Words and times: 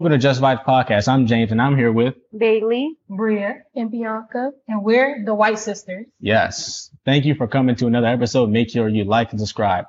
Welcome 0.00 0.18
to 0.18 0.22
Just 0.22 0.40
Vibes 0.40 0.64
Podcast. 0.64 1.08
I'm 1.08 1.26
James 1.26 1.52
and 1.52 1.60
I'm 1.60 1.76
here 1.76 1.92
with 1.92 2.14
Bailee. 2.34 2.92
Bria 3.10 3.64
and 3.74 3.90
Bianca, 3.90 4.52
and 4.66 4.82
we're 4.82 5.22
the 5.26 5.34
White 5.34 5.58
Sisters. 5.58 6.06
Yes. 6.18 6.90
Thank 7.04 7.26
you 7.26 7.34
for 7.34 7.46
coming 7.46 7.76
to 7.76 7.86
another 7.86 8.06
episode. 8.06 8.48
Make 8.48 8.70
sure 8.70 8.88
you 8.88 9.04
like 9.04 9.32
and 9.32 9.38
subscribe. 9.38 9.84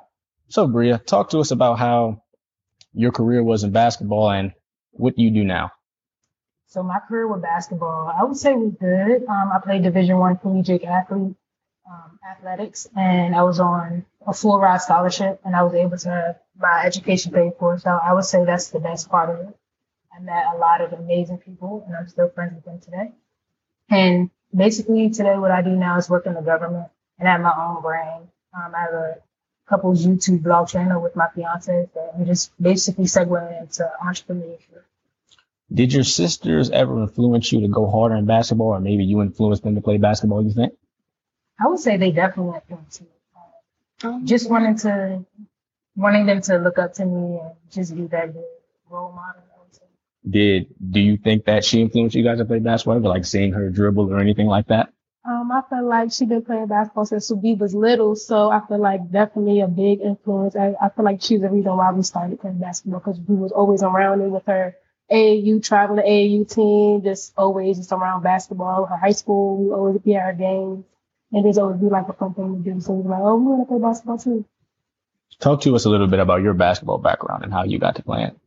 So 0.50 0.68
Bria, 0.68 0.98
talk 0.98 1.30
to 1.30 1.40
us 1.40 1.52
about 1.52 1.80
how 1.80 2.24
your 2.94 3.14
career 3.14 3.42
was 3.42 3.64
in 3.64 3.72
basketball 3.72 4.30
and 4.32 4.52
what 4.92 5.16
do 5.16 5.24
you 5.24 5.32
do 5.32 5.46
now. 5.46 5.72
So 6.68 6.84
my 6.84 7.00
career 7.08 7.26
with 7.30 7.42
basketball, 7.42 8.14
I 8.14 8.26
would 8.26 8.36
say 8.36 8.54
was 8.54 8.74
good. 8.78 9.24
Um, 9.30 9.52
I 9.56 9.62
played 9.64 9.84
Division 9.84 10.18
One 10.18 10.36
collegiate 10.36 10.84
athlete 10.84 11.38
um, 11.90 12.20
athletics, 12.30 12.86
and 12.98 13.34
I 13.34 13.44
was 13.44 13.62
on 13.62 14.06
a 14.28 14.34
full 14.34 14.60
ride 14.60 14.82
scholarship, 14.82 15.40
and 15.46 15.56
I 15.56 15.64
was 15.64 15.74
able 15.74 15.98
to 16.00 16.10
have 16.10 16.40
my 16.60 16.84
education 16.84 17.32
paid 17.32 17.54
for. 17.58 17.80
So 17.80 17.90
I 17.90 18.12
would 18.12 18.26
say 18.26 18.44
that's 18.44 18.72
the 18.72 18.82
best 18.82 19.10
part 19.10 19.30
of 19.30 19.48
it. 19.48 19.56
I 20.22 20.24
met 20.24 20.46
a 20.54 20.58
lot 20.58 20.82
of 20.82 20.94
amazing 20.94 21.40
people, 21.40 21.84
and 21.88 21.96
I'm 21.96 22.08
still 22.08 22.30
friends 22.30 22.54
with 22.56 22.66
them 22.66 22.80
today. 22.80 23.12
And 23.90 24.30
basically, 24.56 25.10
today, 25.10 25.38
what 25.38 25.52
I 25.52 25.62
do 25.62 25.72
now 25.72 25.98
is 25.98 26.10
work 26.10 26.26
in 26.26 26.34
the 26.34 26.42
government 26.42 26.90
and 27.22 27.30
I 27.30 27.34
have 27.34 27.42
my 27.42 27.54
own 27.56 27.82
brand. 27.82 28.28
Um, 28.54 28.74
I 28.76 28.80
have 28.82 28.94
a 28.94 29.16
couple 29.70 29.94
YouTube 29.94 30.44
blog 30.44 30.68
channel 30.68 31.02
with 31.02 31.16
my 31.16 31.28
fiance, 31.34 31.88
so 31.94 32.12
I'm 32.18 32.26
just 32.26 32.52
basically 32.62 33.06
segueing 33.06 33.62
into 33.62 33.90
entrepreneurship. 34.04 34.82
Did 35.72 35.94
your 35.94 36.04
sisters 36.04 36.70
ever 36.72 37.00
influence 37.00 37.52
you 37.52 37.62
to 37.62 37.68
go 37.68 37.90
harder 37.90 38.16
in 38.16 38.26
basketball, 38.26 38.70
or 38.70 38.80
maybe 38.80 39.06
you 39.06 39.22
influenced 39.22 39.64
them 39.64 39.76
to 39.76 39.82
play 39.82 39.98
basketball? 39.98 40.44
You 40.44 40.52
think? 40.52 40.74
I 41.64 41.68
would 41.68 41.80
say 41.80 41.96
they 41.96 42.12
definitely 42.12 42.56
influenced 42.56 43.02
me. 43.02 43.08
Um, 44.04 44.26
just 44.26 44.50
wanting 44.50 44.78
to, 44.80 45.24
wanting 45.96 46.26
them 46.26 46.42
to 46.42 46.58
look 46.58 46.80
up 46.80 46.94
to 46.96 47.06
me 47.06 47.40
and 47.40 47.52
just 47.70 47.96
be 47.96 48.08
that 48.08 48.34
good 48.34 48.44
role 48.90 49.12
model. 49.12 49.44
I 50.26 50.28
would 50.28 50.34
say. 50.34 50.40
Did 50.40 50.76
do 50.92 51.00
you 51.00 51.18
think 51.18 51.46
that 51.46 51.66
she 51.66 51.82
influenced 51.82 52.16
you 52.16 52.24
guys 52.24 52.38
to 52.38 52.46
play 52.46 52.60
basketball, 52.60 53.00
like 53.00 53.26
seeing 53.26 53.54
her 53.54 53.70
dribble 53.70 54.12
or 54.12 54.20
anything 54.20 54.48
like 54.48 54.68
that? 54.68 54.94
Um, 55.24 55.52
I 55.52 55.62
feel 55.70 55.88
like 55.88 56.12
she 56.12 56.26
been 56.26 56.44
playing 56.44 56.68
basketball 56.68 57.06
since 57.06 57.32
we 57.32 57.54
was 57.54 57.76
little, 57.76 58.16
so 58.16 58.50
I 58.50 58.62
feel 58.68 58.80
like 58.80 59.12
definitely 59.12 59.62
a 59.62 59.68
big 59.68 60.02
influence. 60.02 60.56
I, 60.56 60.74
I 60.82 60.90
feel 60.90 61.06
like 61.06 61.22
she's 61.22 61.42
the 61.42 61.50
reason 61.50 61.78
why 61.78 61.92
we 61.92 62.02
started 62.02 62.42
playing 62.42 62.60
basketball 62.60 63.02
because 63.02 63.20
we 63.28 63.36
was 63.36 63.52
always 63.52 63.84
around 63.84 64.22
it 64.22 64.30
with 64.30 64.46
her 64.48 64.76
AAU 65.12 65.64
traveling 65.64 66.06
AAU 66.06 66.50
team, 66.50 67.04
just 67.04 67.34
always 67.38 67.78
just 67.78 67.92
around 67.92 68.24
basketball. 68.24 68.86
Her 68.86 68.98
high 68.98 69.12
school, 69.12 69.64
we 69.64 69.72
always 69.72 70.02
be 70.02 70.16
at 70.16 70.26
her 70.26 70.34
games, 70.34 70.86
and 71.32 71.46
there's 71.46 71.60
always 71.60 71.80
be 71.80 71.88
like 71.88 72.10
a 72.10 72.14
fun 72.14 72.34
thing 72.34 72.64
to 72.64 72.74
do. 72.74 72.80
So 72.82 72.94
we 72.94 73.08
like, 73.08 73.22
oh, 73.22 73.36
we 73.36 73.46
want 73.46 73.62
to 73.62 73.66
play 73.68 73.80
basketball 73.80 74.18
too. 74.18 74.46
Talk 75.40 75.62
to 75.62 75.76
us 75.76 75.86
a 75.86 75.90
little 75.90 76.08
bit 76.08 76.20
about 76.20 76.42
your 76.42 76.54
basketball 76.54 76.98
background 76.98 77.44
and 77.44 77.54
how 77.54 77.64
you 77.64 77.78
got 77.78 77.96
to 77.98 78.04
playing. 78.04 78.41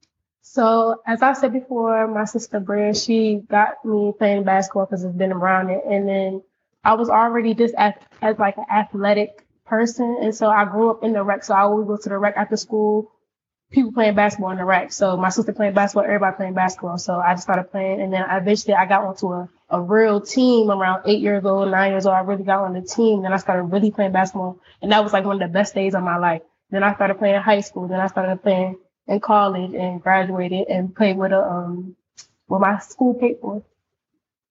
So 0.47 1.01
as 1.07 1.23
I 1.23 1.33
said 1.33 1.55
before, 1.55 2.07
my 2.07 2.27
sister 2.27 2.61
Bria, 2.61 2.95
she 2.95 3.41
got 3.49 3.83
me 3.83 4.13
playing 4.19 4.45
basketball 4.45 4.85
because 4.85 5.03
it's 5.03 5.17
been 5.17 5.33
around 5.33 5.71
it, 5.71 5.83
and 5.89 6.07
then 6.07 6.43
I 6.85 6.95
was 6.95 7.09
already 7.09 7.55
just 7.55 7.75
as, 7.79 7.95
as 8.21 8.39
like 8.39 8.59
an 8.59 8.67
athletic 8.71 9.47
person, 9.65 10.19
and 10.21 10.35
so 10.35 10.51
I 10.51 10.67
grew 10.67 10.91
up 10.91 11.03
in 11.03 11.15
the 11.15 11.23
rec. 11.23 11.45
So 11.45 11.55
I 11.55 11.63
always 11.63 11.87
go 11.87 11.97
to 11.97 12.09
the 12.11 12.19
rec 12.19 12.37
after 12.37 12.59
school. 12.59 13.11
People 13.71 13.93
playing 13.93 14.17
basketball 14.17 14.51
in 14.51 14.59
the 14.59 14.67
rec. 14.67 14.93
So 14.93 15.17
my 15.17 15.31
sister 15.31 15.55
playing 15.55 15.73
basketball, 15.73 16.05
everybody 16.05 16.37
playing 16.37 16.55
basketball. 16.55 16.99
So 16.99 17.15
I 17.15 17.33
just 17.33 17.45
started 17.45 17.71
playing, 17.71 18.03
and 18.03 18.13
then 18.13 18.27
eventually 18.29 18.75
I 18.75 18.85
got 18.85 19.03
onto 19.03 19.33
a, 19.33 19.49
a 19.71 19.81
real 19.81 20.21
team 20.21 20.71
around 20.71 21.05
eight 21.07 21.23
years 21.23 21.47
old, 21.47 21.71
nine 21.71 21.93
years 21.93 22.05
old. 22.05 22.17
I 22.17 22.21
really 22.21 22.45
got 22.45 22.61
on 22.61 22.75
the 22.75 22.83
team. 22.83 23.23
Then 23.23 23.33
I 23.33 23.39
started 23.39 23.63
really 23.63 23.91
playing 23.91 24.13
basketball, 24.13 24.61
and 24.83 24.93
that 24.93 25.03
was 25.03 25.15
like 25.15 25.25
one 25.25 25.41
of 25.41 25.49
the 25.49 25.53
best 25.53 25.75
days 25.75 25.95
of 25.95 26.03
my 26.03 26.19
life. 26.19 26.43
Then 26.69 26.85
I 26.85 26.95
started 26.95 27.15
playing 27.15 27.37
in 27.37 27.43
high 27.43 27.61
school. 27.61 27.89
Then 27.89 28.01
I 28.01 28.09
started 28.09 28.43
playing 28.43 28.77
in 29.07 29.21
college 29.21 29.75
and 29.75 30.03
graduated 30.03 30.69
and 30.69 30.95
played 30.95 31.17
with 31.17 31.33
a 31.33 31.41
um 31.41 31.97
with 32.49 32.61
my 32.61 32.79
school 32.79 33.15
paid 33.15 33.39
for. 33.41 33.63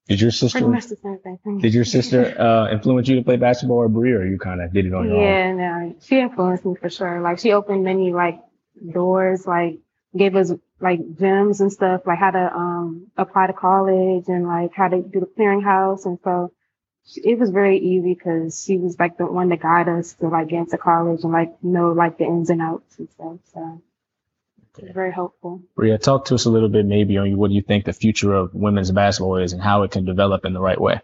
Did 0.08 0.20
your 0.20 0.32
sister? 0.32 0.60
Pretty 0.60 0.74
much 0.74 0.88
the 0.88 0.98
same 0.98 1.38
thing. 1.44 1.60
Did 1.60 1.74
your 1.74 1.86
sister 1.86 2.40
uh, 2.40 2.72
influence 2.72 3.08
you 3.08 3.16
to 3.16 3.24
play 3.24 3.38
basketball 3.38 3.78
or 3.78 3.90
Bria, 3.90 4.18
or 4.18 4.26
you 4.26 4.38
kind 4.38 4.62
of 4.62 4.74
did 4.74 4.86
it 4.86 4.94
on 4.94 5.06
your 5.06 5.16
own? 5.16 5.22
Yeah, 5.22 5.52
no, 5.54 5.96
she 6.02 6.20
influenced 6.20 6.66
me 6.66 6.76
for 6.76 6.90
sure. 6.90 7.22
Like 7.22 7.40
she 7.40 7.54
opened 7.54 7.84
many 7.84 8.12
like 8.12 8.42
doors, 8.94 9.48
like 9.48 9.80
gave 10.16 10.36
us 10.36 10.52
like 10.82 11.00
gyms 11.00 11.62
and 11.62 11.72
stuff, 11.72 12.02
like 12.06 12.20
how 12.20 12.32
to 12.32 12.54
um 12.54 13.08
apply 13.16 13.48
to 13.48 13.54
college 13.54 14.26
and 14.28 14.46
like 14.46 14.74
how 14.74 14.90
to 14.90 15.02
do 15.02 15.22
the 15.22 15.26
clearinghouse. 15.26 16.06
And 16.06 16.20
so 16.24 16.52
it 17.16 17.40
was 17.40 17.50
very 17.52 17.80
easy 17.80 18.14
because 18.14 18.62
she 18.62 18.78
was 18.78 18.98
like 19.00 19.18
the 19.18 19.26
one 19.26 19.50
that 19.50 19.62
guide 19.62 19.88
us 19.88 20.14
to 20.16 20.28
like 20.28 20.50
get 20.50 20.60
into 20.60 20.78
college 20.78 21.24
and 21.24 21.32
like 21.32 21.64
know 21.64 21.94
like 21.94 22.18
the 22.18 22.26
ins 22.26 22.50
and 22.50 22.62
outs 22.62 23.00
and 23.00 23.10
stuff. 23.12 23.38
So 23.54 23.82
it 24.80 24.94
very 24.94 25.12
helpful. 25.12 25.62
Bria, 25.76 25.98
talk 25.98 26.26
to 26.26 26.36
us 26.36 26.46
a 26.46 26.50
little 26.50 26.70
bit 26.70 26.86
maybe 26.86 27.18
on 27.18 27.38
what 27.38 27.52
you 27.52 27.62
think 27.62 27.86
the 27.86 27.94
future 27.94 28.34
of 28.34 28.54
women's 28.54 28.92
basketball 28.92 29.38
is 29.38 29.54
and 29.54 29.62
how 29.62 29.84
it 29.84 29.92
can 29.92 30.06
develop 30.06 30.46
in 30.46 30.54
the 30.54 30.62
right 30.62 30.80
way. 30.80 31.02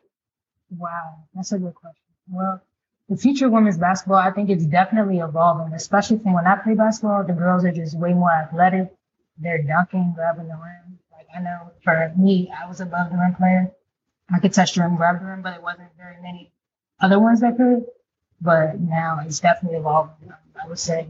Wow, 0.72 1.25
that's 1.34 1.52
a 1.52 1.59
good 1.59 1.75
question. 1.75 2.03
Well, 2.29 2.62
the 3.09 3.18
future 3.18 3.47
of 3.47 3.52
women's 3.52 3.78
basketball, 3.78 4.18
I 4.18 4.31
think 4.31 4.50
it's 4.50 4.66
definitely 4.66 5.18
evolving, 5.18 5.74
especially 5.74 6.19
from 6.19 6.34
when 6.34 6.46
I 6.46 6.56
play 6.58 6.75
basketball. 6.75 7.24
The 7.24 7.34
girls 7.34 7.66
are 7.66 7.72
just 7.72 7.97
way 7.97 8.13
more 8.13 8.31
athletic. 8.31 8.94
They're 9.40 9.63
dunking, 9.63 10.13
grabbing 10.16 10.47
the 10.47 10.53
rim. 10.53 11.00
Like 11.12 11.28
I 11.35 11.41
know 11.41 11.72
for 11.84 12.13
me, 12.18 12.52
I 12.56 12.68
was 12.68 12.81
above 12.81 13.12
the 13.12 13.18
rim 13.18 13.35
player. 13.35 13.72
I 14.31 14.40
could 14.40 14.53
touch 14.53 14.75
the 14.75 14.81
rim, 14.81 14.96
grab 14.96 15.19
the 15.19 15.25
rim, 15.25 15.41
but 15.41 15.56
it 15.56 15.63
wasn't 15.63 15.90
very 15.97 16.22
many 16.22 16.52
other 17.02 17.19
ones 17.19 17.41
that 17.41 17.58
could. 17.58 17.85
But 18.41 18.79
now 18.79 19.19
it's 19.25 19.40
definitely 19.40 19.79
evolving. 19.79 20.31
I 20.63 20.68
would 20.68 20.79
say 20.79 21.08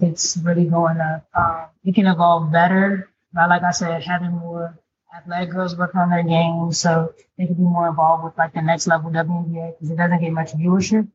it's 0.00 0.36
really 0.38 0.64
going 0.64 0.98
up. 1.00 1.26
Um, 1.34 1.66
it 1.84 1.94
can 1.94 2.06
evolve 2.06 2.52
better. 2.52 3.10
But 3.32 3.48
like 3.50 3.62
I 3.62 3.72
said, 3.72 4.02
having 4.02 4.32
more 4.32 4.78
athletic 5.14 5.50
girls 5.50 5.76
work 5.76 5.94
on 5.94 6.10
their 6.10 6.22
game 6.22 6.72
so 6.72 7.14
they 7.36 7.46
can 7.46 7.54
be 7.54 7.62
more 7.62 7.88
involved 7.88 8.24
with 8.24 8.38
like 8.38 8.54
the 8.54 8.62
next 8.62 8.86
level 8.86 9.10
WNBA 9.10 9.74
because 9.74 9.90
it 9.90 9.96
doesn't 9.96 10.20
get 10.20 10.32
much 10.32 10.52
viewership. 10.52 11.08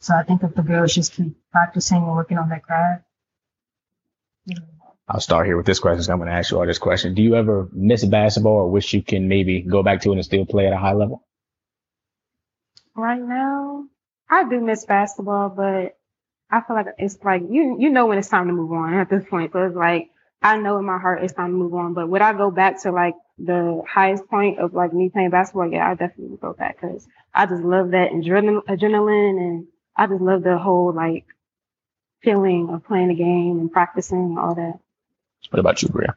So 0.00 0.14
I 0.14 0.22
think 0.22 0.42
if 0.42 0.54
the 0.54 0.62
girls 0.62 0.94
just 0.94 1.12
keep 1.12 1.36
practicing 1.52 1.98
and 1.98 2.12
working 2.12 2.38
on 2.38 2.48
their 2.48 2.60
craft. 2.60 3.04
you 4.46 4.56
know, 4.56 4.62
I'll 5.08 5.20
start 5.20 5.46
here 5.46 5.56
with 5.56 5.66
this 5.66 5.78
question. 5.78 6.02
So 6.02 6.12
I'm 6.12 6.18
going 6.18 6.30
to 6.30 6.34
ask 6.34 6.50
you 6.50 6.58
all 6.58 6.66
this 6.66 6.78
question. 6.78 7.14
Do 7.14 7.22
you 7.22 7.36
ever 7.36 7.68
miss 7.72 8.04
basketball 8.04 8.52
or 8.52 8.70
wish 8.70 8.92
you 8.94 9.02
can 9.02 9.28
maybe 9.28 9.60
go 9.60 9.82
back 9.82 10.00
to 10.02 10.12
it 10.12 10.16
and 10.16 10.24
still 10.24 10.46
play 10.46 10.66
at 10.66 10.72
a 10.72 10.78
high 10.78 10.94
level? 10.94 11.24
Right 12.94 13.20
now, 13.20 13.86
I 14.28 14.48
do 14.48 14.60
miss 14.60 14.84
basketball, 14.84 15.50
but 15.50 15.98
I 16.52 16.60
feel 16.60 16.76
like 16.76 16.86
it's 16.98 17.18
like 17.24 17.42
you 17.48 17.78
you 17.80 17.88
know 17.88 18.06
when 18.06 18.18
it's 18.18 18.28
time 18.28 18.46
to 18.48 18.52
move 18.52 18.72
on 18.72 18.92
at 18.94 19.08
this 19.08 19.24
point. 19.28 19.52
So 19.52 19.62
it's 19.64 19.74
like 19.74 20.10
I 20.42 20.58
know 20.58 20.78
in 20.78 20.84
my 20.84 20.98
heart 20.98 21.24
it's 21.24 21.32
time 21.32 21.52
to 21.52 21.56
move 21.56 21.74
on. 21.74 21.94
But 21.94 22.10
would 22.10 22.20
I 22.20 22.34
go 22.34 22.50
back 22.50 22.82
to 22.82 22.92
like 22.92 23.14
the 23.38 23.82
highest 23.88 24.28
point 24.28 24.58
of 24.58 24.74
like 24.74 24.92
me 24.92 25.08
playing 25.08 25.30
basketball? 25.30 25.72
Yeah, 25.72 25.88
I 25.90 25.94
definitely 25.94 26.26
would 26.26 26.40
go 26.40 26.52
back 26.52 26.78
because 26.80 27.08
I 27.34 27.46
just 27.46 27.62
love 27.62 27.92
that 27.92 28.10
adrenaline, 28.10 28.64
adrenaline, 28.66 29.38
and 29.38 29.66
I 29.96 30.06
just 30.06 30.20
love 30.20 30.42
the 30.42 30.58
whole 30.58 30.92
like 30.92 31.24
feeling 32.22 32.68
of 32.70 32.84
playing 32.84 33.08
the 33.08 33.14
game 33.14 33.58
and 33.58 33.72
practicing 33.72 34.18
and 34.18 34.38
all 34.38 34.54
that. 34.54 34.78
What 35.50 35.58
about 35.58 35.82
you, 35.82 35.88
Bria? 35.88 36.16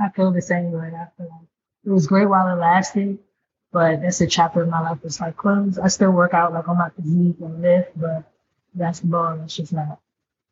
I 0.00 0.10
feel 0.10 0.32
the 0.32 0.42
same 0.42 0.72
way. 0.72 0.88
I 0.88 1.06
feel 1.16 1.28
like 1.30 1.48
it 1.84 1.90
was 1.90 2.08
great 2.08 2.28
while 2.28 2.48
it 2.48 2.60
lasted, 2.60 3.18
but 3.72 4.02
that's 4.02 4.20
a 4.20 4.26
chapter 4.26 4.62
of 4.62 4.68
my 4.68 4.80
life 4.80 4.98
that's 5.02 5.20
like 5.20 5.36
closed. 5.36 5.78
I 5.78 5.88
still 5.88 6.10
work 6.10 6.34
out 6.34 6.52
like 6.52 6.68
on 6.68 6.76
my 6.76 6.90
physique 6.90 7.36
and 7.40 7.62
lift, 7.62 7.98
but 7.98 8.24
basketball, 8.76 9.40
it's 9.42 9.56
just 9.56 9.72
not. 9.72 10.00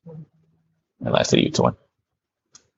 And 0.07 1.13
last 1.13 1.31
to 1.31 1.43
you, 1.43 1.51
Toy. 1.51 1.71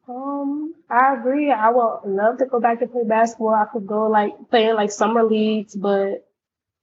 Um, 0.08 0.74
I 0.88 1.14
agree. 1.14 1.50
I 1.50 1.70
would 1.70 2.00
love 2.04 2.38
to 2.38 2.46
go 2.46 2.60
back 2.60 2.80
to 2.80 2.86
play 2.86 3.04
basketball. 3.04 3.54
I 3.54 3.66
could 3.72 3.86
go 3.86 4.08
like 4.08 4.32
playing 4.50 4.74
like 4.74 4.90
summer 4.90 5.24
leagues, 5.24 5.74
but 5.74 6.26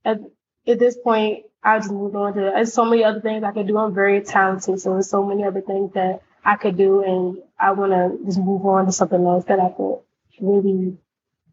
at 0.03 0.19
at 0.67 0.79
this 0.79 0.97
point, 0.97 1.45
I 1.63 1.79
just 1.79 1.91
moved 1.91 2.15
on 2.15 2.33
to. 2.33 2.39
There's 2.39 2.73
so 2.73 2.85
many 2.85 3.03
other 3.03 3.21
things 3.21 3.43
I 3.43 3.51
could 3.51 3.67
do. 3.67 3.77
I'm 3.77 3.93
very 3.93 4.21
talented, 4.21 4.79
so 4.81 4.93
there's 4.93 5.09
so 5.09 5.23
many 5.25 5.45
other 5.45 5.61
things 5.61 5.93
that 5.93 6.21
I 6.43 6.57
could 6.57 6.77
do, 6.77 7.03
and 7.03 7.37
I 7.57 7.71
want 7.71 7.91
to 7.91 8.25
just 8.25 8.39
move 8.39 8.65
on 8.65 8.85
to 8.85 8.91
something 8.91 9.23
else 9.25 9.45
that 9.45 9.59
I 9.59 9.69
could 9.69 9.99
really, 10.41 10.71
you 10.71 10.97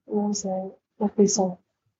know 0.08 0.14
what 0.14 0.24
I'm 0.26 0.34
saying, 0.34 0.72
increase 1.00 1.38
on. 1.38 1.56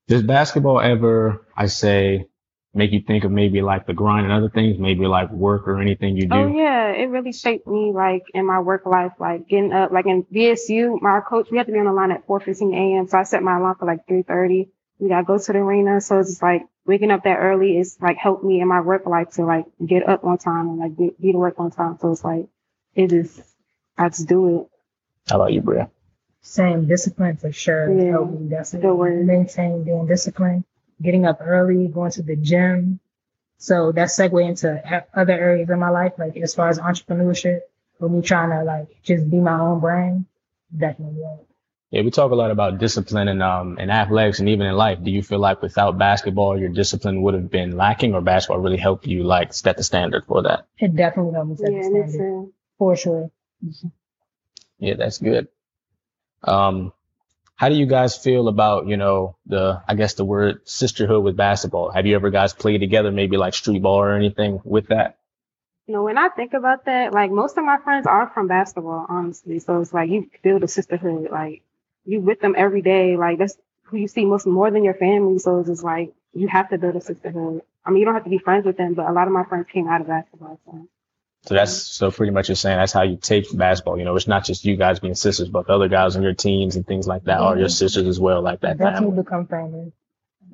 Does 0.08 0.24
basketball 0.24 0.80
ever, 0.80 1.46
I 1.56 1.66
say, 1.66 2.26
make 2.72 2.92
you 2.92 3.00
think 3.06 3.24
of 3.24 3.30
maybe 3.30 3.62
like 3.62 3.86
the 3.86 3.94
grind 3.94 4.26
and 4.26 4.32
other 4.32 4.48
things, 4.48 4.78
maybe 4.78 5.06
like 5.06 5.30
work 5.30 5.66
or 5.66 5.80
anything 5.80 6.16
you 6.16 6.28
oh, 6.30 6.34
do? 6.34 6.42
Oh 6.42 6.56
yeah, 6.56 6.88
it 6.92 7.06
really 7.06 7.32
shaped 7.32 7.66
me 7.66 7.92
like 7.92 8.22
in 8.32 8.46
my 8.46 8.60
work 8.60 8.86
life, 8.86 9.12
like 9.18 9.48
getting 9.48 9.72
up, 9.72 9.90
like 9.90 10.06
in 10.06 10.24
VSU, 10.24 11.00
my 11.00 11.20
coach, 11.20 11.48
we 11.50 11.58
have 11.58 11.66
to 11.66 11.72
be 11.72 11.78
on 11.78 11.86
the 11.86 11.92
line 11.92 12.12
at 12.12 12.26
4:15 12.26 12.74
a.m. 12.74 13.08
So 13.08 13.18
I 13.18 13.24
set 13.24 13.42
my 13.42 13.56
alarm 13.56 13.76
for 13.78 13.86
like 13.86 14.06
3:30. 14.06 14.68
We 14.98 15.08
gotta 15.08 15.24
go 15.24 15.38
to 15.38 15.52
the 15.52 15.58
arena, 15.58 16.00
so 16.00 16.18
it's 16.18 16.30
just 16.30 16.42
like 16.42 16.62
waking 16.86 17.10
up 17.10 17.24
that 17.24 17.38
early 17.38 17.78
is 17.78 17.96
like 18.00 18.16
helped 18.16 18.44
me 18.44 18.60
in 18.60 18.68
my 18.68 18.80
work 18.80 19.06
life 19.06 19.30
to 19.30 19.44
like 19.44 19.64
get 19.84 20.08
up 20.08 20.24
on 20.24 20.38
time 20.38 20.68
and 20.68 20.78
like 20.78 20.96
get, 20.96 21.20
be 21.20 21.32
to 21.32 21.38
work 21.38 21.58
on 21.58 21.70
time. 21.70 21.98
So 22.00 22.12
it's 22.12 22.24
like 22.24 22.46
it 22.94 23.12
is, 23.12 23.40
I 23.96 24.08
just 24.08 24.28
do 24.28 24.60
it. 24.60 24.68
How 25.28 25.36
about 25.36 25.52
you, 25.52 25.60
Bria? 25.60 25.90
Same 26.42 26.86
discipline 26.86 27.36
for 27.36 27.52
sure. 27.52 27.92
Yeah, 27.92 28.12
Help 28.12 28.30
me 28.30 28.48
good 28.48 28.94
word. 28.94 29.26
maintain 29.26 29.84
being 29.84 30.06
disciplined, 30.06 30.64
getting 31.02 31.26
up 31.26 31.38
early, 31.42 31.88
going 31.88 32.12
to 32.12 32.22
the 32.22 32.36
gym. 32.36 33.00
So 33.58 33.92
that 33.92 34.08
segue 34.08 34.44
into 34.48 34.82
other 35.14 35.32
areas 35.34 35.70
of 35.70 35.78
my 35.78 35.90
life, 35.90 36.14
like 36.18 36.36
as 36.38 36.54
far 36.54 36.68
as 36.68 36.78
entrepreneurship, 36.78 37.60
with 38.00 38.12
me 38.12 38.22
trying 38.22 38.50
to 38.50 38.64
like 38.64 38.88
just 39.02 39.30
be 39.30 39.38
my 39.40 39.58
own 39.60 39.80
brand, 39.80 40.26
definitely. 40.76 41.20
yeah. 41.20 41.36
Yeah, 41.90 42.02
we 42.02 42.10
talk 42.10 42.32
a 42.32 42.36
lot 42.36 42.50
about 42.52 42.78
discipline 42.78 43.28
and 43.28 43.42
um 43.42 43.78
in 43.78 43.90
athletics 43.90 44.40
and 44.40 44.48
even 44.48 44.66
in 44.66 44.76
life. 44.76 45.02
Do 45.02 45.10
you 45.10 45.22
feel 45.22 45.38
like 45.40 45.62
without 45.62 45.98
basketball, 45.98 46.58
your 46.58 46.68
discipline 46.68 47.22
would 47.22 47.34
have 47.34 47.50
been 47.50 47.76
lacking, 47.76 48.14
or 48.14 48.20
basketball 48.20 48.60
really 48.60 48.76
helped 48.78 49.06
you 49.06 49.24
like 49.24 49.52
set 49.52 49.76
the 49.76 49.82
standard 49.84 50.24
for 50.26 50.42
that? 50.42 50.66
It 50.78 50.96
definitely 50.96 51.34
helped 51.34 51.50
me 51.50 51.56
set 51.56 51.70
Yeah, 51.70 51.78
the 51.78 51.82
standard 52.08 52.52
for 52.78 52.96
sure. 52.96 53.30
Yeah, 54.78 54.94
that's 54.94 55.18
good. 55.18 55.48
Um, 56.44 56.92
how 57.60 57.68
do 57.68 57.74
you 57.74 57.84
guys 57.84 58.16
feel 58.16 58.48
about 58.48 58.86
you 58.86 58.96
know 58.96 59.36
the 59.44 59.82
I 59.86 59.94
guess 59.94 60.14
the 60.14 60.24
word 60.24 60.66
sisterhood 60.66 61.22
with 61.22 61.36
basketball? 61.36 61.90
Have 61.90 62.06
you 62.06 62.14
ever 62.14 62.30
guys 62.30 62.54
played 62.54 62.80
together, 62.80 63.12
maybe 63.12 63.36
like 63.36 63.52
street 63.52 63.82
ball 63.82 64.00
or 64.00 64.14
anything 64.14 64.62
with 64.64 64.86
that? 64.88 65.18
You 65.86 65.92
know, 65.92 66.04
when 66.04 66.16
I 66.16 66.30
think 66.30 66.54
about 66.54 66.86
that, 66.86 67.12
like 67.12 67.30
most 67.30 67.58
of 67.58 67.64
my 67.66 67.76
friends 67.84 68.06
are 68.06 68.30
from 68.30 68.48
basketball, 68.48 69.04
honestly. 69.10 69.58
So 69.58 69.78
it's 69.82 69.92
like 69.92 70.08
you 70.08 70.30
build 70.42 70.64
a 70.64 70.68
sisterhood. 70.68 71.28
Like 71.30 71.62
you 72.06 72.20
with 72.20 72.40
them 72.40 72.54
every 72.56 72.80
day. 72.80 73.18
Like 73.18 73.36
that's 73.38 73.58
who 73.82 73.98
you 73.98 74.08
see 74.08 74.24
most 74.24 74.46
more 74.46 74.70
than 74.70 74.82
your 74.82 74.94
family. 74.94 75.38
So 75.38 75.58
it's 75.58 75.68
just 75.68 75.84
like 75.84 76.14
you 76.32 76.48
have 76.48 76.70
to 76.70 76.78
build 76.78 76.96
a 76.96 77.02
sisterhood. 77.02 77.60
I 77.84 77.90
mean, 77.90 77.98
you 77.98 78.06
don't 78.06 78.14
have 78.14 78.24
to 78.24 78.30
be 78.30 78.38
friends 78.38 78.64
with 78.64 78.78
them, 78.78 78.94
but 78.94 79.06
a 79.06 79.12
lot 79.12 79.26
of 79.26 79.34
my 79.34 79.44
friends 79.44 79.66
came 79.70 79.86
out 79.86 80.00
of 80.00 80.06
basketball. 80.06 80.58
So. 80.64 80.88
So 81.46 81.54
that's 81.54 81.72
so 81.72 82.10
pretty 82.10 82.32
much 82.32 82.48
you're 82.48 82.56
saying 82.56 82.76
that's 82.76 82.92
how 82.92 83.02
you 83.02 83.16
take 83.16 83.46
basketball. 83.56 83.98
You 83.98 84.04
know, 84.04 84.14
it's 84.14 84.26
not 84.28 84.44
just 84.44 84.64
you 84.64 84.76
guys 84.76 85.00
being 85.00 85.14
sisters, 85.14 85.48
but 85.48 85.66
the 85.66 85.72
other 85.72 85.88
guys 85.88 86.16
on 86.16 86.22
your 86.22 86.34
teams 86.34 86.76
and 86.76 86.86
things 86.86 87.06
like 87.06 87.24
that 87.24 87.40
are 87.40 87.58
your 87.58 87.70
sisters 87.70 88.06
as 88.06 88.20
well, 88.20 88.42
like 88.42 88.60
that 88.60 88.76
That's 88.76 88.98
family. 88.98 89.16
become 89.22 89.46
family. 89.46 89.92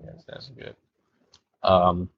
Yes, 0.04 0.24
that's 0.28 0.48
good. 0.48 0.76
Um, 1.62 2.08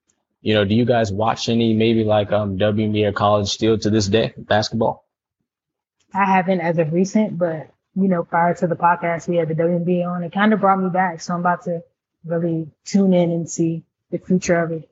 you 0.42 0.54
know, 0.54 0.64
do 0.64 0.74
you 0.74 0.84
guys 0.84 1.10
watch 1.10 1.48
any 1.48 1.72
maybe 1.74 2.04
like 2.04 2.30
um 2.30 2.58
WNBA 2.58 3.08
or 3.08 3.12
college 3.12 3.48
still 3.48 3.78
to 3.78 3.90
this 3.90 4.06
day 4.06 4.34
basketball? 4.36 5.04
I 6.14 6.26
haven't 6.26 6.60
as 6.60 6.78
of 6.78 6.92
recent, 6.92 7.38
but 7.38 7.70
you 7.94 8.08
know, 8.08 8.22
prior 8.22 8.54
to 8.54 8.66
the 8.66 8.76
podcast, 8.76 9.28
we 9.28 9.36
had 9.36 9.48
the 9.48 9.54
WNBA 9.54 10.06
on. 10.06 10.22
It 10.22 10.32
kind 10.32 10.52
of 10.52 10.60
brought 10.60 10.80
me 10.80 10.90
back, 10.90 11.20
so 11.20 11.34
I'm 11.34 11.40
about 11.40 11.64
to 11.64 11.82
really 12.24 12.70
tune 12.84 13.14
in 13.14 13.30
and 13.30 13.50
see 13.50 13.82
the 14.10 14.18
future 14.18 14.62
of 14.62 14.72
it. 14.72 14.88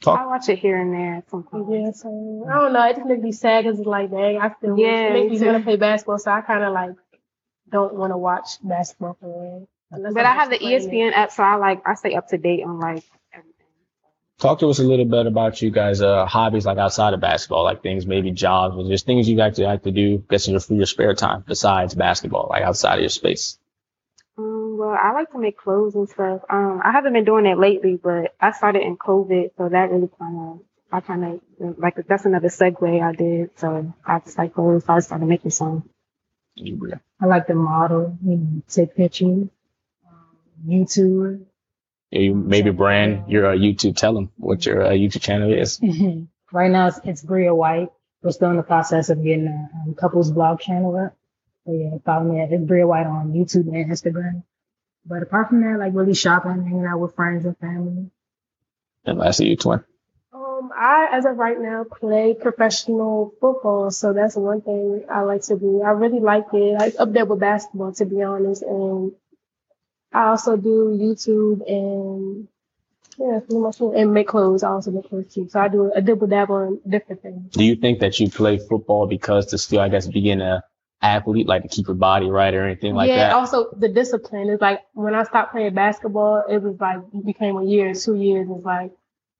Talk. 0.00 0.20
I 0.20 0.26
watch 0.26 0.48
it 0.48 0.58
here 0.60 0.80
and 0.80 0.94
there 0.94 1.22
sometimes. 1.28 1.66
Yeah, 1.70 1.90
so 1.90 2.46
I 2.48 2.54
don't 2.54 2.72
know. 2.72 2.88
It 2.88 2.96
just 2.96 3.06
makes 3.08 3.22
me 3.22 3.32
sad 3.32 3.64
because 3.64 3.80
it's 3.80 3.86
like, 3.86 4.10
dang, 4.10 4.38
I 4.38 4.54
still 4.56 4.78
Yeah, 4.78 5.08
it 5.08 5.12
makes 5.12 5.30
me 5.30 5.34
me 5.34 5.38
too. 5.40 5.46
want 5.46 5.58
to 5.58 5.64
play 5.64 5.76
basketball. 5.76 6.18
So 6.18 6.30
I 6.30 6.40
kind 6.40 6.62
of 6.62 6.72
like 6.72 6.92
don't 7.70 7.94
want 7.94 8.12
to 8.12 8.16
watch 8.16 8.58
basketball 8.62 9.16
for 9.20 9.26
real. 9.26 9.68
But 9.90 10.06
I'm 10.06 10.16
I 10.18 10.34
have 10.34 10.50
the 10.50 10.56
E 10.64 10.74
actually 10.74 10.90
playing 10.90 11.04
it. 11.04 11.12
ESPN 11.14 11.16
app, 11.16 11.32
so 11.32 11.42
I 11.42 11.56
like 11.56 11.82
I 11.86 11.94
stay 11.94 12.14
up 12.14 12.28
to 12.28 12.38
date 12.38 12.62
on 12.62 12.78
like 12.78 13.02
everything. 13.32 13.54
Talk 14.38 14.60
to 14.60 14.68
us 14.68 14.78
a 14.78 14.84
little 14.84 15.04
bit 15.06 15.26
about 15.26 15.60
you 15.60 15.70
guys' 15.70 16.00
uh, 16.00 16.26
hobbies 16.26 16.64
like 16.64 16.78
outside 16.78 17.12
of 17.14 17.20
basketball, 17.20 17.64
like 17.64 17.82
things 17.82 18.06
maybe 18.06 18.30
jobs 18.30 18.76
or 18.76 18.88
just 18.88 19.04
things 19.06 19.28
you 19.28 19.36
like 19.36 19.54
to 19.54 19.64
like 19.64 19.82
to 19.82 19.90
do, 19.90 20.22
guess 20.30 20.46
in 20.46 20.52
your 20.52 20.60
for 20.60 20.74
your 20.74 20.86
spare 20.86 21.14
time 21.14 21.42
besides 21.46 21.94
basketball, 21.94 22.46
like 22.50 22.62
outside 22.62 22.94
of 22.94 23.00
your 23.00 23.08
space. 23.08 23.58
Well, 24.78 24.96
I 24.96 25.10
like 25.10 25.32
to 25.32 25.40
make 25.40 25.58
clothes 25.58 25.96
and 25.96 26.08
stuff. 26.08 26.42
Um, 26.48 26.80
I 26.84 26.92
haven't 26.92 27.12
been 27.12 27.24
doing 27.24 27.46
it 27.46 27.58
lately, 27.58 27.98
but 28.00 28.36
I 28.40 28.52
started 28.52 28.82
in 28.82 28.96
COVID, 28.96 29.50
so 29.56 29.68
that 29.68 29.90
really 29.90 30.08
kind 30.20 30.38
of, 30.38 30.60
I 30.92 31.00
kind 31.00 31.24
of 31.24 31.78
like 31.80 31.96
that's 32.06 32.26
another 32.26 32.46
segue 32.46 33.02
I 33.02 33.12
did. 33.12 33.50
So 33.56 33.92
I 34.06 34.20
just 34.20 34.38
like 34.38 34.54
clothes, 34.54 34.84
so 34.84 34.92
I 34.92 35.00
started 35.00 35.26
making 35.26 35.50
some. 35.50 35.90
I 37.20 37.26
like 37.26 37.48
to 37.48 37.54
model, 37.54 38.16
you 38.24 38.36
know, 38.36 38.62
take 38.68 38.94
pictures, 38.94 39.48
um, 40.08 40.36
YouTube. 40.64 41.44
Yeah, 42.12 42.20
you 42.20 42.34
maybe 42.36 42.70
brand 42.70 43.28
your 43.28 43.46
uh, 43.46 43.56
YouTube. 43.56 43.96
Tell 43.96 44.14
them 44.14 44.30
what 44.36 44.64
your 44.64 44.84
uh, 44.84 44.90
YouTube 44.90 45.22
channel 45.22 45.52
is. 45.52 45.80
right 46.52 46.70
now, 46.70 46.86
it's, 46.86 47.00
it's 47.02 47.22
Bria 47.22 47.52
White. 47.52 47.88
We're 48.22 48.30
still 48.30 48.50
in 48.50 48.56
the 48.56 48.62
process 48.62 49.10
of 49.10 49.24
getting 49.24 49.48
a 49.48 49.88
um, 49.88 49.96
couples 49.96 50.30
blog 50.30 50.60
channel 50.60 50.96
up. 50.96 51.16
So 51.66 51.72
yeah, 51.72 51.98
follow 52.04 52.32
me 52.32 52.40
at 52.40 52.52
it's 52.52 52.62
Bria 52.62 52.86
White 52.86 53.06
on 53.06 53.32
YouTube 53.32 53.66
and 53.74 53.90
Instagram. 53.90 54.44
But 55.08 55.22
apart 55.22 55.48
from 55.48 55.62
that, 55.62 55.78
like 55.78 55.94
really 55.94 56.14
shopping, 56.14 56.64
hanging 56.64 56.84
out 56.84 57.00
with 57.00 57.14
friends 57.14 57.44
and 57.44 57.56
family. 57.58 58.10
And 59.04 59.18
lastly, 59.18 59.48
you 59.48 59.56
twin. 59.56 59.82
Um, 60.32 60.70
I, 60.76 61.08
as 61.12 61.24
of 61.24 61.36
right 61.38 61.58
now, 61.58 61.84
play 61.84 62.34
professional 62.34 63.32
football, 63.40 63.90
so 63.90 64.12
that's 64.12 64.36
one 64.36 64.60
thing 64.60 65.04
I 65.10 65.22
like 65.22 65.42
to 65.44 65.58
do. 65.58 65.82
I 65.82 65.90
really 65.90 66.20
like 66.20 66.46
it. 66.52 66.78
Like 66.78 66.94
up 66.98 67.12
there 67.12 67.24
with 67.24 67.40
basketball, 67.40 67.92
to 67.94 68.04
be 68.04 68.22
honest. 68.22 68.62
And 68.62 69.12
I 70.12 70.28
also 70.28 70.56
do 70.56 70.96
YouTube 71.00 71.66
and 71.66 72.48
yeah, 73.18 73.40
pretty 73.40 73.58
much 73.58 73.80
and 73.80 74.14
make 74.14 74.28
clothes. 74.28 74.62
I 74.62 74.68
also 74.68 74.90
make 74.90 75.08
clothes 75.08 75.32
too. 75.32 75.48
So 75.48 75.60
I 75.60 75.68
do 75.68 75.90
a 75.94 76.00
double 76.02 76.26
dabble 76.26 76.80
in 76.84 76.90
different 76.90 77.22
things. 77.22 77.52
Do 77.52 77.64
you 77.64 77.76
think 77.76 78.00
that 78.00 78.20
you 78.20 78.30
play 78.30 78.58
football 78.58 79.06
because 79.06 79.46
to 79.46 79.58
still, 79.58 79.80
I 79.80 79.88
guess, 79.88 80.06
being 80.06 80.40
a 80.40 80.62
athlete, 81.00 81.46
like 81.46 81.62
to 81.62 81.68
keep 81.68 81.86
your 81.86 81.96
body 81.96 82.28
right 82.28 82.54
or 82.54 82.64
anything 82.64 82.94
like 82.94 83.08
yeah. 83.08 83.28
that? 83.28 83.32
Also, 83.34 83.70
the 83.76 83.88
discipline 83.88 84.48
is 84.48 84.60
like 84.60 84.80
when 84.92 85.14
I 85.14 85.22
stopped 85.24 85.52
playing 85.52 85.74
basketball, 85.74 86.44
it 86.48 86.62
was 86.62 86.78
like 86.80 86.98
it 87.14 87.26
became 87.26 87.56
a 87.56 87.64
year, 87.64 87.94
two 87.94 88.16
years. 88.16 88.48
It's 88.50 88.64
like 88.64 88.92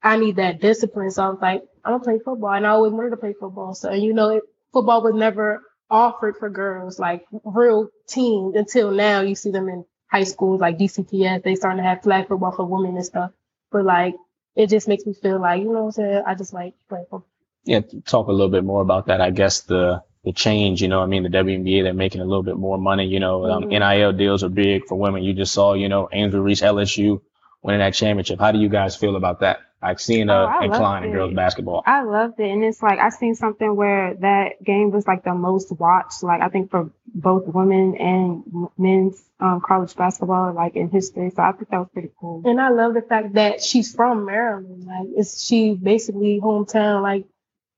I 0.02 0.16
need 0.16 0.37
that 0.37 0.60
discipline. 0.60 1.10
So 1.10 1.25
I 1.25 1.28
was 1.28 1.38
like, 1.40 1.62
I'm 1.84 1.94
gonna 1.94 2.05
play 2.05 2.19
football, 2.25 2.52
and 2.52 2.66
I 2.66 2.70
always 2.70 2.93
wanted 2.93 3.10
to 3.10 3.16
play 3.16 3.34
football. 3.38 3.75
So 3.75 3.93
you 3.93 4.12
know, 4.12 4.31
it, 4.31 4.43
football 4.72 5.02
was 5.02 5.14
never 5.14 5.62
offered 5.90 6.37
for 6.37 6.50
girls, 6.50 6.99
like 6.99 7.25
real 7.44 7.88
teams, 8.06 8.55
until 8.56 8.90
now. 8.90 9.22
You 9.22 9.34
see 9.34 9.50
them 9.50 9.69
in 9.69 9.84
high 10.10 10.25
schools, 10.25 10.60
like 10.60 10.78
DCPS. 10.78 11.43
They 11.43 11.55
starting 11.55 11.82
to 11.82 11.88
have 11.88 12.02
flag 12.02 12.28
football 12.28 12.52
for 12.52 12.64
women 12.64 12.96
and 12.96 13.05
stuff. 13.05 13.32
But 13.70 13.84
like, 13.84 14.14
it 14.55 14.69
just 14.69 14.88
makes 14.88 15.06
me 15.06 15.12
feel 15.14 15.40
like, 15.40 15.60
you 15.60 15.66
know 15.66 15.84
what 15.84 15.87
I'm 15.87 15.93
saying? 15.93 16.22
I 16.26 16.34
just 16.34 16.52
like 16.52 16.75
play 16.88 17.00
football. 17.02 17.26
yeah, 17.64 17.81
talk 18.06 18.28
a 18.28 18.32
little 18.32 18.50
bit 18.50 18.64
more 18.64 18.82
about 18.82 19.06
that. 19.06 19.20
I 19.20 19.31
guess 19.31 19.62
the 19.62 20.02
the 20.28 20.32
change, 20.34 20.82
you 20.82 20.88
know, 20.88 21.00
I 21.02 21.06
mean, 21.06 21.22
the 21.22 21.30
WNBA, 21.30 21.82
they're 21.82 21.94
making 21.94 22.20
a 22.20 22.25
little 22.26 22.42
bit 22.42 22.56
more 22.56 22.76
money. 22.76 23.06
You 23.06 23.19
know, 23.19 23.46
um, 23.50 23.64
Mhm. 23.64 23.78
NIL 23.80 24.12
deals 24.12 24.44
are 24.44 24.50
big 24.50 24.84
for 24.84 24.96
women. 24.96 25.22
You 25.22 25.32
just 25.32 25.54
saw, 25.54 25.72
you 25.72 25.88
know, 25.88 26.08
Angel 26.12 26.40
Reese 26.40 26.60
LSU 26.60 27.22
winning 27.62 27.80
that 27.80 27.94
championship. 27.94 28.38
How 28.38 28.52
do 28.52 28.58
you 28.58 28.69
guys 28.69 28.94
feel 28.94 29.16
about 29.16 29.40
that? 29.40 29.60
Like 29.80 30.00
seeing 30.00 30.28
Oh, 30.28 30.34
a 30.34 30.46
I 30.46 30.64
incline 30.64 31.04
in 31.04 31.12
girls 31.12 31.32
basketball. 31.32 31.82
I 31.86 32.02
loved 32.02 32.40
it, 32.40 32.50
and 32.50 32.62
it's 32.64 32.82
like 32.82 32.98
I 32.98 33.08
seen 33.10 33.34
something 33.36 33.75
where 33.75 34.14
that 34.20 34.62
game 34.62 34.90
was 34.90 35.06
like 35.06 35.22
the 35.25 35.34
most 35.34 35.72
watched. 35.78 36.22
Like 36.22 36.42
I 36.42 36.48
think 36.48 36.70
for 36.70 36.90
both 37.14 37.46
women 37.46 37.96
and 37.96 38.42
men's 38.76 39.22
um, 39.40 39.62
college 39.64 39.94
basketball, 39.96 40.52
like 40.52 40.74
in 40.76 40.90
history. 40.90 41.31
So 41.34 41.42
I 41.42 41.52
think 41.52 41.70
that 41.70 41.78
was 41.78 41.88
pretty 41.92 42.10
cool. 42.20 42.42
And 42.44 42.60
I 42.60 42.69
love 42.70 42.92
the 42.94 43.02
fact 43.02 43.34
that 43.34 43.62
she's 43.62 43.94
from 43.94 44.24
Maryland. 44.26 44.84
Like, 44.84 45.08
it's 45.16 45.42
she 45.46 45.74
basically 45.74 46.40
hometown, 46.42 47.00
like 47.02 47.24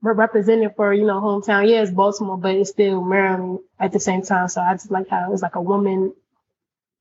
re- 0.02 0.14
representing 0.14 0.70
for 0.76 0.92
you 0.92 1.04
know 1.06 1.20
hometown. 1.20 1.68
Yeah, 1.68 1.82
it's 1.82 1.90
Baltimore, 1.90 2.36
but 2.38 2.54
it's 2.54 2.70
still 2.70 3.02
Maryland 3.02 3.60
at 3.78 3.92
the 3.92 4.00
same 4.00 4.22
time. 4.22 4.48
So 4.48 4.60
I 4.60 4.74
just 4.74 4.90
like 4.90 5.08
how 5.08 5.32
it's 5.32 5.42
like 5.42 5.56
a 5.56 5.62
woman 5.62 6.12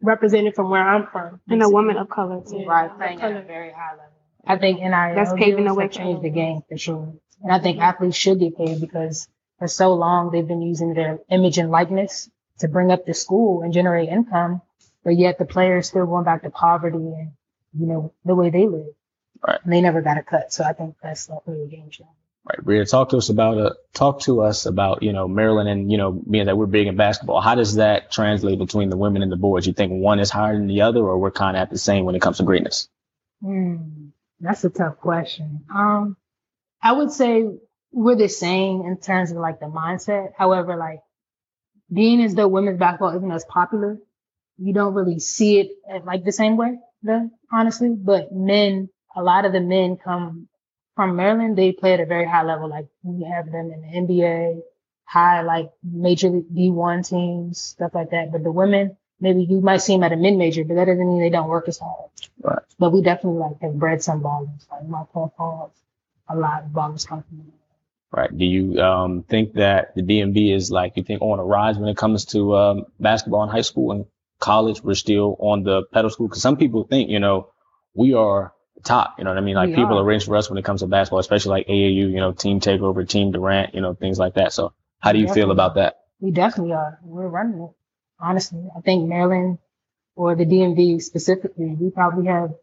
represented 0.02 0.56
from 0.56 0.70
where 0.70 0.88
I'm 0.88 1.08
from, 1.08 1.42
And 1.50 1.62
a 1.62 1.70
woman 1.70 1.98
of 1.98 2.10
color 2.10 2.42
too. 2.42 2.60
Yeah. 2.60 2.68
Right, 2.68 2.98
playing 2.98 3.22
at 3.22 3.36
a 3.36 3.42
very 3.42 3.72
high 3.72 3.92
level. 3.92 4.14
I 4.46 4.58
think 4.58 4.80
NIL 4.80 4.92
That's 4.92 5.34
paving 5.34 5.58
the 5.58 5.64
deals 5.64 5.78
way 5.78 5.84
have 5.86 5.92
for 5.92 5.98
changed 5.98 6.24
the 6.24 6.30
game 6.30 6.62
for 6.68 6.78
sure. 6.78 7.14
And 7.44 7.52
I 7.52 7.60
think 7.60 7.80
athletes 7.80 8.18
should 8.18 8.40
get 8.40 8.58
paid 8.58 8.82
because 8.82 9.28
for 9.60 9.68
so 9.68 9.94
long 9.94 10.32
they've 10.32 10.48
been 10.48 10.62
using 10.62 10.94
their 10.94 11.20
image 11.30 11.58
and 11.58 11.70
likeness 11.70 12.30
to 12.60 12.68
bring 12.68 12.92
up 12.92 13.06
the 13.06 13.14
school 13.14 13.62
and 13.62 13.74
generate 13.74 14.10
income, 14.10 14.62
but 15.04 15.18
yet 15.18 15.38
the 15.38 15.46
players 15.46 15.88
still 15.88 16.06
going 16.06 16.26
back 16.26 16.44
to 16.44 16.50
poverty 16.50 16.98
and 16.98 17.32
you 17.78 17.86
know 17.86 18.14
the 18.26 18.36
way 18.36 18.50
they 18.50 18.68
live. 18.68 18.94
Right. 19.46 19.60
And 19.64 19.72
they 19.72 19.82
never 19.82 20.02
got 20.02 20.18
a 20.18 20.24
cut, 20.24 20.52
so 20.52 20.64
I 20.64 20.74
think 20.74 20.96
that's 21.02 21.28
definitely 21.28 21.64
a 21.64 21.68
game 21.68 21.90
changer. 21.90 22.12
Right, 22.50 22.66
Bria, 22.66 22.86
talk 22.86 23.10
to 23.10 23.18
us 23.18 23.30
about 23.30 23.58
uh, 23.60 23.74
talk 23.94 24.22
to 24.22 24.42
us 24.42 24.66
about 24.66 25.04
you 25.04 25.14
know 25.14 25.28
Maryland 25.28 25.70
and 25.70 25.92
you 25.92 26.00
know 26.00 26.12
being 26.12 26.48
that 26.48 26.58
we're 26.58 26.66
big 26.66 26.88
in 26.88 26.96
basketball. 26.96 27.42
How 27.42 27.54
does 27.54 27.76
that 27.76 28.12
translate 28.12 28.58
between 28.58 28.90
the 28.90 28.98
women 28.98 29.22
and 29.22 29.32
the 29.32 29.38
boys? 29.38 29.68
You 29.68 29.74
think 29.74 29.92
one 29.92 30.20
is 30.20 30.32
higher 30.32 30.56
than 30.56 30.66
the 30.66 30.82
other, 30.82 31.00
or 31.00 31.20
we're 31.20 31.30
kind 31.30 31.56
of 31.56 31.62
at 31.62 31.70
the 31.70 31.78
same 31.78 32.06
when 32.06 32.16
it 32.16 32.24
comes 32.24 32.38
to 32.38 32.44
greatness? 32.44 32.90
Hmm, 33.42 34.08
that's 34.40 34.64
a 34.64 34.72
tough 34.72 34.98
question. 34.98 35.66
Um, 35.74 36.18
I 36.82 36.94
would 36.94 37.12
say 37.12 37.46
we're 37.92 38.16
the 38.16 38.30
same 38.30 38.82
in 38.82 38.98
terms 39.00 39.30
of 39.30 39.38
like 39.38 39.60
the 39.60 39.68
mindset. 39.68 40.30
However, 40.36 40.76
like 40.76 41.02
being 41.94 42.20
as 42.24 42.34
though 42.34 42.48
women's 42.48 42.80
basketball 42.80 43.16
isn't 43.16 43.32
as 43.32 43.46
popular, 43.46 44.00
you 44.58 44.74
don't 44.74 44.96
really 44.96 45.20
see 45.20 45.60
it 45.60 45.70
like 46.04 46.24
the 46.24 46.32
same 46.32 46.58
way, 46.58 46.80
though, 47.04 47.30
honestly. 47.54 47.90
But 47.96 48.32
men, 48.32 48.90
a 49.16 49.22
lot 49.22 49.46
of 49.46 49.54
the 49.54 49.62
men 49.62 49.98
come 50.04 50.49
from 51.00 51.16
Maryland. 51.16 51.58
They 51.58 51.72
play 51.72 51.94
at 51.94 52.02
a 52.02 52.06
very 52.06 52.28
high 52.28 52.44
level. 52.44 52.68
Like 52.68 52.88
we 53.04 53.24
have 53.24 53.50
them 53.50 53.72
in 53.72 54.06
the 54.06 54.14
NBA, 54.14 54.62
high 55.06 55.44
like 55.44 55.72
major 55.82 56.28
league 56.28 56.54
D1 56.54 57.08
teams, 57.08 57.62
stuff 57.62 57.96
like 57.96 58.10
that. 58.12 58.34
But 58.34 58.44
the 58.44 58.52
women, 58.52 58.98
maybe 59.22 59.44
you 59.44 59.62
might 59.62 59.78
see 59.78 59.94
them 59.94 60.04
at 60.04 60.12
a 60.12 60.18
mid 60.18 60.36
major, 60.36 60.66
but 60.66 60.74
that 60.74 60.86
doesn't 60.86 61.00
mean 61.00 61.22
they 61.22 61.30
don't 61.30 61.48
work 61.48 61.70
as 61.70 61.80
hard. 61.80 62.10
Right. 62.42 62.60
But 62.78 62.92
we 62.92 63.02
definitely 63.02 63.40
like 63.40 63.62
have 63.62 63.80
bred 63.80 64.04
some 64.04 64.22
ballers. 64.22 64.70
Like 64.70 64.90
my 64.90 65.04
Paul 65.14 65.72
a 66.28 66.36
lot 66.36 66.66
of 66.66 66.72
ballers 66.72 67.08
come 67.08 67.24
from. 67.24 67.54
Right. 68.12 68.38
Do 68.38 68.44
you 68.44 68.82
um, 68.82 69.24
think 69.24 69.54
that 69.54 69.96
the 69.96 70.02
DMV 70.02 70.54
is 70.54 70.70
like 70.70 70.98
you 70.98 71.04
think 71.04 71.22
on 71.22 71.40
a 71.40 71.46
rise 71.46 71.78
when 71.78 71.88
it 71.88 71.96
comes 71.96 72.26
to 72.26 72.58
um, 72.58 72.86
basketball 73.00 73.44
in 73.44 73.50
high 73.50 73.62
school 73.62 73.94
and 73.94 74.06
college? 74.40 74.84
We're 74.84 74.96
still 74.96 75.38
on 75.40 75.64
the 75.64 75.84
pedestal 75.94 76.28
because 76.28 76.42
some 76.42 76.58
people 76.58 76.84
think 76.84 77.10
you 77.10 77.20
know 77.20 77.52
we 77.94 78.16
are 78.16 78.52
top. 78.84 79.16
You 79.18 79.24
know 79.24 79.32
what 79.32 79.38
I 79.38 79.42
mean? 79.42 79.56
Like 79.56 79.70
we 79.70 79.76
people 79.76 80.00
are. 80.00 80.04
rich 80.04 80.26
for 80.26 80.36
us 80.36 80.50
when 80.50 80.58
it 80.58 80.66
comes 80.66 80.82
to 80.82 80.88
basketball, 80.88 81.20
especially 81.20 81.52
like 81.52 81.68
AAU, 81.68 82.12
you 82.12 82.20
know, 82.20 82.32
team 82.32 82.60
takeover, 82.60 83.08
team 83.08 83.32
Durant, 83.32 83.74
you 83.74 83.82
know, 83.82 83.94
things 83.94 84.20
like 84.20 84.36
that. 84.36 84.54
So 84.54 84.74
how 85.00 85.12
do 85.12 85.20
you 85.20 85.34
feel 85.34 85.52
about 85.52 85.76
that? 85.76 86.00
We 86.20 86.32
definitely 86.32 86.74
are. 86.74 87.00
We're 87.04 87.28
running 87.28 87.62
it. 87.62 87.72
Honestly, 88.20 88.68
I 88.76 88.82
think 88.82 89.08
Maryland 89.08 89.60
or 90.16 90.36
the 90.36 90.46
DMV 90.46 91.02
specifically, 91.02 91.68
we 91.80 91.90
probably 91.90 92.28
have 92.28 92.54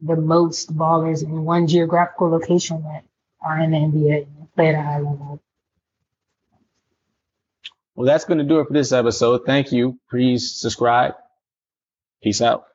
the 0.00 0.16
most 0.16 0.76
ballers 0.76 1.22
in 1.22 1.44
one 1.44 1.66
geographical 1.66 2.30
location 2.30 2.82
that 2.82 3.04
are 3.40 3.58
in 3.58 3.70
the 3.70 3.78
NBA 3.78 4.26
and 4.26 4.54
play 4.54 4.68
at 4.68 4.74
a 4.74 4.82
high 4.82 4.98
level. 4.98 5.40
Well, 7.94 8.06
that's 8.06 8.26
going 8.26 8.38
to 8.38 8.44
do 8.44 8.60
it 8.60 8.68
for 8.68 8.72
this 8.72 8.92
episode. 8.92 9.42
Thank 9.44 9.72
you. 9.72 9.98
Please 10.08 10.54
subscribe. 10.54 11.14
Peace 12.22 12.40
out. 12.40 12.67